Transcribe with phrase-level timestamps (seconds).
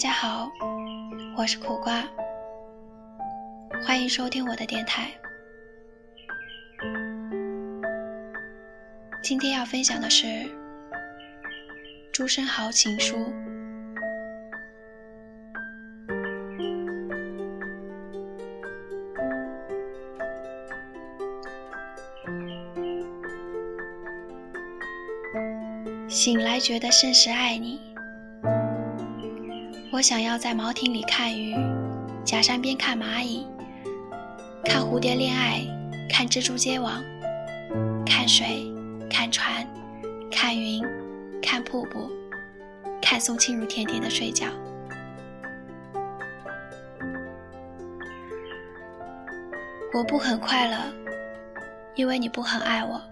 [0.00, 0.50] 大家好
[1.36, 2.02] 我是苦瓜，
[3.84, 5.10] 欢迎收听我的电台。
[9.22, 10.26] 今天要分享的是
[12.10, 13.14] 朱生豪情书。
[26.08, 27.89] 醒来觉得甚是爱你，
[29.92, 31.52] 我想要在茅亭里看鱼，
[32.24, 33.44] 假山边看蚂蚁，
[34.64, 35.62] 看蝴蝶恋爱，
[36.08, 37.02] 看蜘蛛结网，
[38.06, 38.72] 看水，
[39.10, 39.66] 看船，
[40.30, 40.80] 看云，
[41.42, 42.08] 看瀑布，
[43.02, 44.46] 看宋清如甜甜的睡觉。
[49.92, 50.76] 我不很快乐，
[51.96, 53.02] 因为你不很爱我。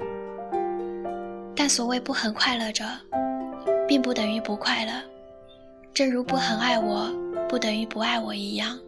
[1.56, 2.84] 但所谓不很快乐着，
[3.88, 4.92] 并不等于不快乐，
[5.98, 7.10] 正如不很爱我
[7.48, 8.78] 不等于不爱我一样。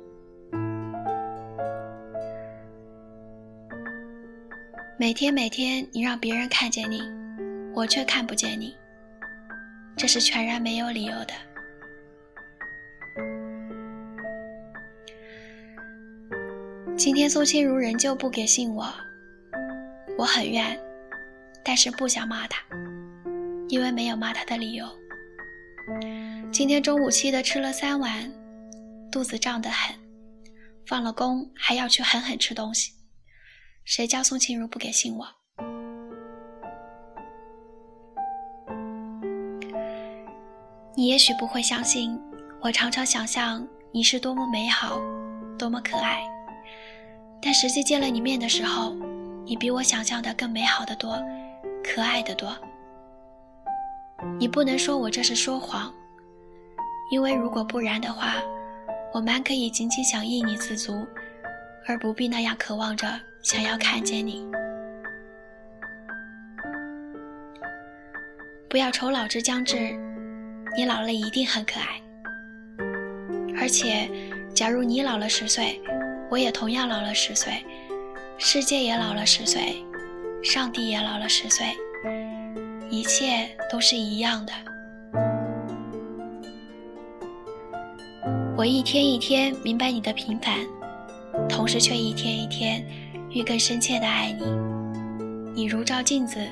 [4.96, 7.02] 每天每天，你让别人看见你，
[7.74, 8.76] 我却看不见你，
[9.96, 11.34] 这是全然没有理由的。
[16.96, 18.86] 今天宋清如仍旧不给信我，
[20.16, 20.78] 我很怨。
[21.64, 22.62] 但是不想骂他，
[23.68, 24.86] 因为没有骂他的理由。
[26.60, 28.30] 今天中午气的吃了三碗，
[29.10, 29.96] 肚子胀得很，
[30.84, 32.92] 放了工还要去狠狠吃东西。
[33.86, 35.26] 谁叫宋庆如不给信我？
[40.94, 42.20] 你也许不会相信，
[42.60, 45.00] 我常常想象你是多么美好，
[45.58, 46.20] 多么可爱。
[47.40, 48.94] 但实际见了你面的时候，
[49.46, 51.18] 你比我想象的更美好的多。
[51.82, 52.54] 可爱的多，
[54.38, 55.90] 你不能说我这是说谎，
[57.10, 58.36] 因为如果不然的话，
[59.12, 61.06] 我蛮可以仅仅想依你自足，
[61.86, 63.08] 而不必那样渴望着
[63.42, 64.46] 想要看见你。
[68.68, 69.76] 不要愁老之将至，
[70.76, 72.00] 你老了一定很可爱。
[73.60, 74.08] 而且，
[74.54, 75.80] 假如你老了十岁，
[76.30, 77.66] 我也同样老了十岁，
[78.38, 79.84] 世界也老了十岁。
[80.42, 81.76] 上帝也老了十岁，
[82.88, 84.52] 一切都是一样的。
[88.60, 90.58] 我一天一天明白你的平凡，
[91.48, 92.86] 同时却一天一天
[93.30, 94.44] 愈更深切的爱你。
[95.54, 96.46] 你如照镜子，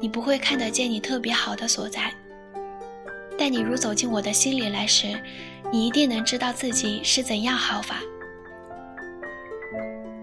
[0.00, 2.10] 你不会看得见你特别好的所在，
[3.38, 5.08] 但你如走进我的心里来时，
[5.70, 7.96] 你一定能知道自己是怎样好法。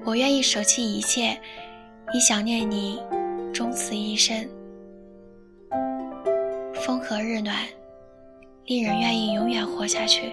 [0.05, 1.39] 我愿意舍弃一切。
[2.15, 2.99] 以想念你，
[3.53, 4.49] 终此一生。
[6.73, 7.63] 风和日暖，
[8.65, 10.31] 令人愿意永远活下去。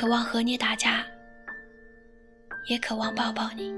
[0.00, 1.04] 渴望和你打架，
[2.70, 3.70] 也渴望抱抱你。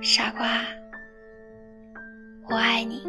[0.00, 0.60] 傻瓜，
[2.48, 3.02] 我爱你。